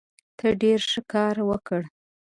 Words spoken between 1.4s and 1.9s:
وکړ.